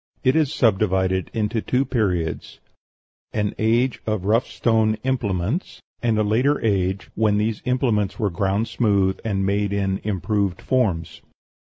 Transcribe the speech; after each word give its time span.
It 0.23 0.35
is 0.35 0.51
subdivided 0.51 1.29
into 1.31 1.61
two 1.61 1.85
periods: 1.85 2.59
an 3.33 3.53
age 3.59 4.01
of 4.07 4.25
rough 4.25 4.47
stone 4.47 4.95
implements; 5.03 5.79
and 6.01 6.17
a 6.17 6.23
later 6.23 6.59
age, 6.65 7.11
when 7.13 7.37
these 7.37 7.61
implements 7.65 8.17
were 8.17 8.31
ground 8.31 8.67
smooth 8.67 9.19
and 9.23 9.45
made 9.45 9.71
in 9.71 9.99
improved 10.03 10.59
forms. 10.59 11.21